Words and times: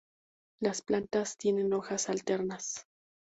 Las 0.59 0.81
plantas 0.81 1.37
tienen 1.37 1.71
hojas 1.73 2.09
alternas. 2.09 2.87